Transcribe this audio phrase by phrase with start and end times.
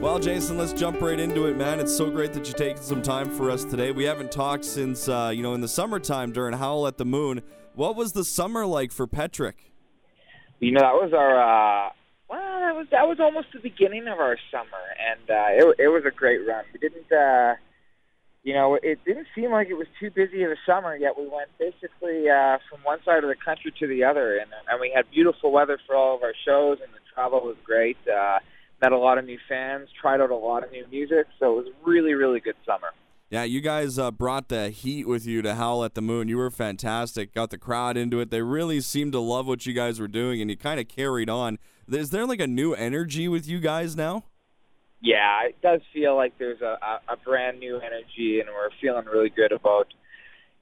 [0.00, 1.80] Well, Jason, let's jump right into it, man.
[1.80, 3.90] It's so great that you're taking some time for us today.
[3.90, 7.42] We haven't talked since, uh, you know, in the summertime during Howl at the Moon.
[7.74, 9.72] What was the summer like for Petric?
[10.60, 11.90] You know, that was our uh,
[12.30, 15.88] well, that was that was almost the beginning of our summer, and uh, it it
[15.88, 16.64] was a great run.
[16.72, 17.54] We didn't, uh,
[18.44, 20.96] you know, it didn't seem like it was too busy of a summer.
[20.96, 24.50] Yet we went basically uh, from one side of the country to the other, and
[24.70, 27.98] and we had beautiful weather for all of our shows, and the travel was great.
[28.06, 28.38] Uh,
[28.80, 31.64] met a lot of new fans, tried out a lot of new music, so it
[31.64, 32.88] was really really good summer.
[33.30, 36.28] Yeah, you guys uh, brought the heat with you to Howl at the Moon.
[36.28, 37.34] You were fantastic.
[37.34, 38.30] Got the crowd into it.
[38.30, 41.28] They really seemed to love what you guys were doing, and you kind of carried
[41.28, 41.58] on.
[41.86, 44.24] Is there like a new energy with you guys now?
[45.02, 49.30] Yeah, it does feel like there's a, a, brand new energy, and we're feeling really
[49.30, 49.86] good about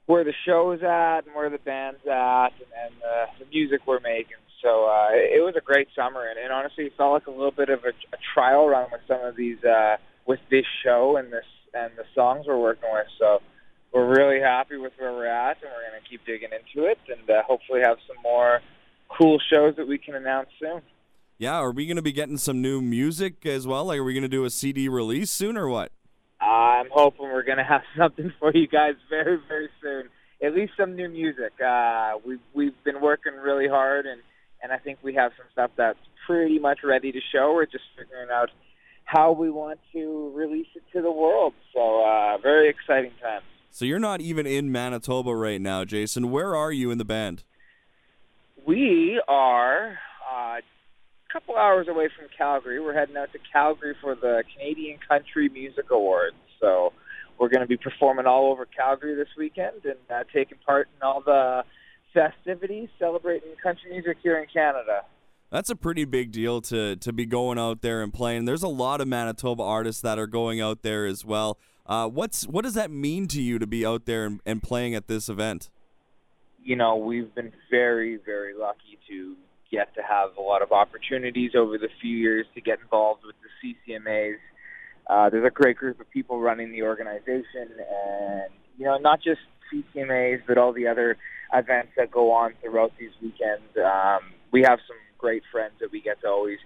[0.05, 3.81] where the show is at and where the band's at and, and uh, the music
[3.87, 4.37] we're making.
[4.61, 7.51] So uh, it was a great summer, and, and honestly, it felt like a little
[7.51, 11.31] bit of a, a trial run with some of these, uh, with this show and
[11.31, 13.05] this and the songs we're working with.
[13.19, 13.41] So
[13.93, 16.97] we're really happy with where we're at, and we're going to keep digging into it,
[17.07, 18.61] and uh, hopefully have some more
[19.09, 20.81] cool shows that we can announce soon.
[21.37, 23.85] Yeah, are we going to be getting some new music as well?
[23.85, 25.91] Like, are we going to do a CD release soon or what?
[26.41, 30.09] I'm hoping we're going to have something for you guys very, very soon.
[30.41, 31.53] At least some new music.
[31.59, 34.21] Uh, we've we've been working really hard, and
[34.61, 37.53] and I think we have some stuff that's pretty much ready to show.
[37.53, 38.49] We're just figuring out
[39.05, 41.53] how we want to release it to the world.
[41.73, 43.45] So uh, very exciting times.
[43.71, 46.31] So you're not even in Manitoba right now, Jason.
[46.31, 47.43] Where are you in the band?
[48.65, 49.97] We are
[50.29, 50.61] uh, a
[51.31, 52.81] couple hours away from Calgary.
[52.81, 56.35] We're heading out to Calgary for the Canadian Country Music Awards.
[56.59, 56.91] So
[57.39, 61.05] we're going to be performing all over Calgary this weekend and uh, taking part in
[61.05, 61.63] all the
[62.17, 65.03] festivities celebrating country music here in Canada.
[65.51, 68.45] That's a pretty big deal to to be going out there and playing.
[68.45, 71.57] There's a lot of Manitoba artists that are going out there as well.
[71.85, 74.95] Uh, what's what does that mean to you to be out there and, and playing
[74.95, 75.69] at this event?
[76.61, 79.35] You know, we've been very, very lucky to
[79.71, 83.35] get to have a lot of opportunities over the few years to get involved with
[83.41, 84.35] the CCMAs.
[85.09, 89.39] Uh, there's a great group of people running the organization, and you know, not just
[89.73, 91.17] CCMAs, but all the other
[91.53, 93.65] events that go on throughout these weekends.
[93.77, 94.19] Um,
[94.51, 96.59] we have some great friends that we get to always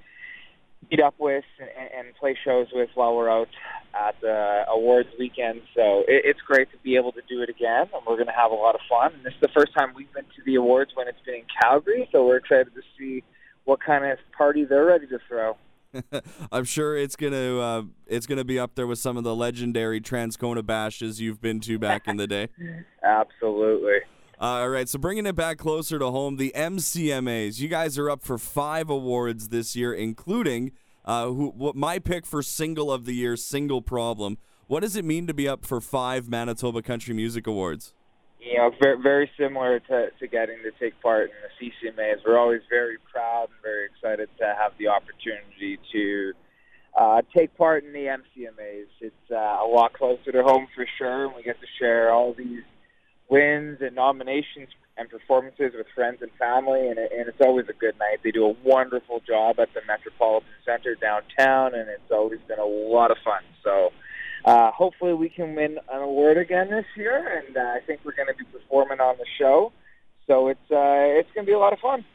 [0.89, 3.50] meet up with and, and play shows with while we're out
[3.94, 5.61] at the awards weekend.
[5.75, 8.34] So it, it's great to be able to do it again, and we're going to
[8.34, 9.13] have a lot of fun.
[9.13, 11.45] And this is the first time we've been to the awards when it's been in
[11.61, 13.23] Calgary, so we're excited to see
[13.66, 15.56] what kind of party they're ready to throw.
[16.52, 20.02] I'm sure it's gonna uh, it's gonna be up there with some of the legendary
[20.02, 22.47] Transcona bashes you've been to back in the day.
[23.03, 24.00] Absolutely.
[24.40, 27.59] Uh, all right, so bringing it back closer to home, the MCMAs.
[27.59, 30.72] You guys are up for five awards this year, including
[31.06, 34.40] uh, who, what my pick for single of the year, Single Problem.
[34.66, 37.94] What does it mean to be up for five Manitoba Country Music Awards?
[38.41, 42.25] You know, very, very similar to, to getting to take part in the CCMAs.
[42.25, 46.34] We're always very proud and very excited to have the opportunity to
[47.00, 48.88] uh, take part in the MCMAs.
[49.00, 52.63] It's uh, a lot closer to home for sure, we get to share all these
[53.29, 57.73] wins and nominations and performances with friends and family, and, it, and it's always a
[57.73, 58.19] good night.
[58.23, 62.66] They do a wonderful job at the Metropolitan Center downtown, and it's always been a
[62.66, 63.41] lot of fun.
[63.63, 63.91] So
[64.46, 68.16] uh, hopefully we can win an award again this year, and uh, I think we're
[68.16, 69.72] going to be performing on the show.
[70.28, 72.06] So it's uh, it's going to be a lot of fun.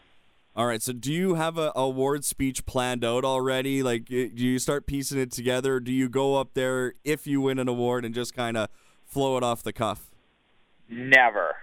[0.57, 0.81] All right.
[0.81, 3.83] So, do you have a award speech planned out already?
[3.83, 5.75] Like, do you start piecing it together?
[5.75, 8.71] Or do you go up there if you win an award and just kind of
[9.05, 10.11] flow it off the cuff?
[10.89, 11.55] Never.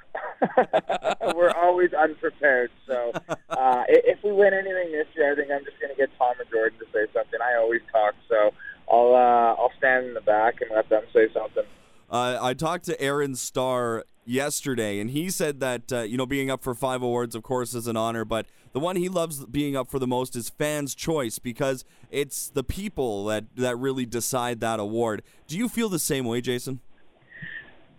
[1.36, 2.70] We're always unprepared.
[2.86, 3.14] So
[3.50, 6.36] uh, if we win anything this year, I think I'm just going to get Tom
[6.40, 7.40] and Jordan to say something.
[7.42, 8.52] I always talk, so
[8.94, 11.64] I'll uh, I'll stand in the back and let them say something.
[12.12, 16.52] Uh, I talked to Aaron Starr yesterday, and he said that uh, you know being
[16.52, 19.76] up for five awards, of course, is an honor, but the one he loves being
[19.76, 24.60] up for the most is fans' choice because it's the people that that really decide
[24.60, 25.24] that award.
[25.48, 26.80] Do you feel the same way, Jason?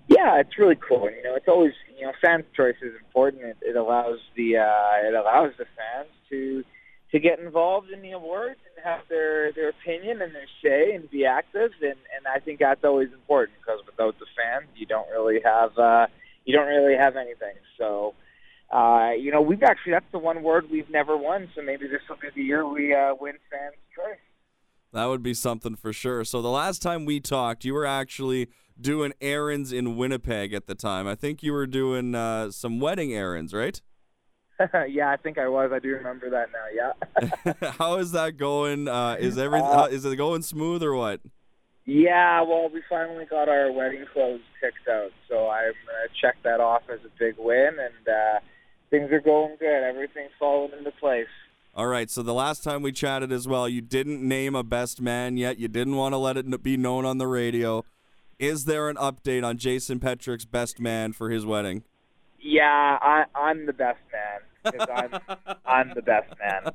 [0.06, 1.10] Yeah, it's really cool.
[1.10, 3.42] You know, it's always you know, fans' choice is important.
[3.42, 6.62] It, it allows the uh, it allows the fans to
[7.10, 11.24] to get involved in the awards have their their opinion and their say and be
[11.24, 11.72] active.
[11.80, 15.76] And and I think that's always important because without the fans, you don't really have
[15.78, 16.06] uh,
[16.44, 17.56] you don't really have anything.
[17.78, 18.14] So.
[18.72, 22.00] Uh, you know, we've actually, that's the one word we've never won, so maybe this
[22.08, 24.18] will be the year we uh, win fans' choice.
[24.92, 26.24] That would be something for sure.
[26.24, 28.48] So the last time we talked, you were actually
[28.80, 31.06] doing errands in Winnipeg at the time.
[31.06, 33.80] I think you were doing uh, some wedding errands, right?
[34.88, 35.70] yeah, I think I was.
[35.72, 36.92] I do remember that now.
[37.62, 37.70] Yeah.
[37.78, 38.88] How is that going?
[38.88, 41.20] Uh, is everything Uh, is it going smooth or what?
[41.86, 46.58] yeah, well, we finally got our wedding clothes picked out, so I'm gonna check that
[46.60, 48.40] off as a big win, and uh,
[48.90, 49.82] things are going good.
[49.82, 51.26] Everything's falling into place.
[51.74, 52.08] All right.
[52.08, 55.58] So the last time we chatted as well, you didn't name a best man yet.
[55.58, 57.84] You didn't want to let it be known on the radio.
[58.38, 61.82] Is there an update on Jason Petric's best man for his wedding?
[62.44, 64.78] Yeah, I, I'm the best man.
[64.90, 66.72] I'm, I'm the best man.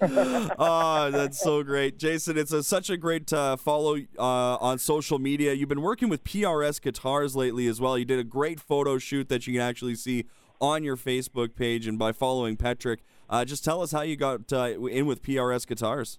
[0.58, 2.36] oh, that's so great, Jason.
[2.36, 5.52] It's a, such a great uh, follow uh, on social media.
[5.52, 7.96] You've been working with PRS Guitars lately as well.
[7.96, 10.24] You did a great photo shoot that you can actually see
[10.60, 12.98] on your Facebook page, and by following Petric,
[13.30, 16.18] uh, just tell us how you got uh, in with PRS Guitars.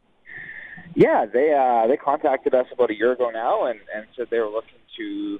[0.96, 4.40] Yeah, they uh, they contacted us about a year ago now, and, and said they
[4.40, 5.40] were looking to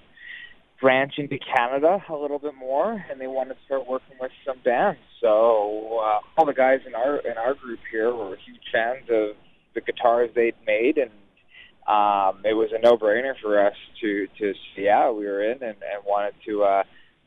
[0.80, 4.58] branch into Canada a little bit more, and they wanted to start working with some
[4.64, 5.00] bands.
[5.22, 9.36] So uh, all the guys in our in our group here were huge fans of
[9.74, 11.12] the guitars they'd made, and
[11.88, 15.78] um, it was a no-brainer for us to to see yeah, we were in and,
[15.82, 16.84] and wanted to uh,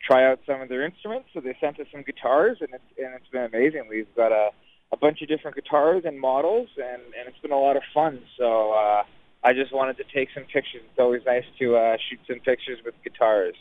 [0.06, 1.29] try out some of their instruments.
[1.33, 3.87] So they sent us some guitars, and it's and it's been amazing.
[3.89, 4.51] We've got a
[4.93, 8.21] a bunch of different guitars and models, and, and it's been a lot of fun.
[8.39, 9.03] So uh,
[9.43, 10.82] I just wanted to take some pictures.
[10.90, 13.55] It's always nice to uh, shoot some pictures with guitars.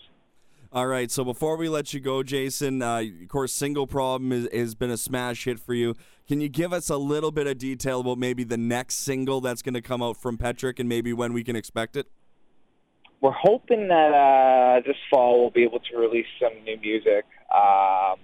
[0.74, 4.50] All right, so before we let you go, Jason, uh, of course, Single Problem is,
[4.52, 5.96] has been a smash hit for you.
[6.28, 9.62] Can you give us a little bit of detail about maybe the next single that's
[9.62, 12.08] going to come out from Petric and maybe when we can expect it?
[13.22, 17.26] We're hoping that uh, this fall we'll be able to release some new music.
[17.50, 18.20] Um,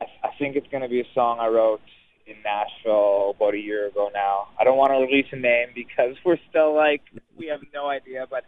[0.00, 1.82] I, I think it's going to be a song I wrote
[2.30, 4.48] in Nashville about a year ago now.
[4.58, 7.02] I don't want to release a name because we're still like
[7.36, 8.44] we have no idea, but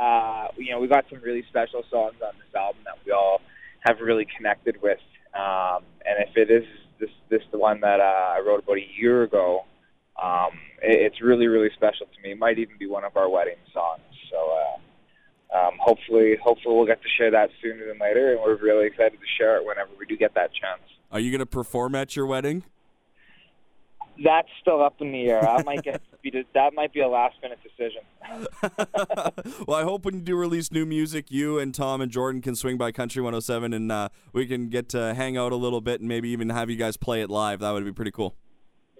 [0.00, 3.40] uh, you know we got some really special songs on this album that we all
[3.80, 5.00] have really connected with.
[5.34, 6.64] Um, and if it is
[7.00, 9.64] this this the one that uh, I wrote about a year ago,
[10.22, 10.52] um,
[10.82, 12.32] it, it's really really special to me.
[12.32, 14.02] It might even be one of our wedding songs.
[14.30, 14.36] So.
[14.36, 14.78] Uh,
[15.54, 19.12] um, hopefully, hopefully we'll get to share that sooner than later, and we're really excited
[19.12, 20.82] to share it whenever we do get that chance.
[21.12, 22.64] Are you going to perform at your wedding?
[24.22, 25.40] That's still up in the air.
[25.42, 26.00] That might get
[26.54, 28.02] that might be a last minute decision.
[29.66, 32.54] well, I hope when you do release new music, you and Tom and Jordan can
[32.54, 36.00] swing by Country 107 and uh, we can get to hang out a little bit
[36.00, 37.60] and maybe even have you guys play it live.
[37.60, 38.36] That would be pretty cool.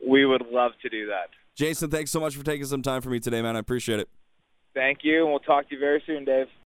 [0.06, 1.30] We would love to do that.
[1.54, 3.56] Jason, thanks so much for taking some time for me today, man.
[3.56, 4.08] I appreciate it.
[4.74, 6.48] Thank you, and we'll talk to you very soon, Dave.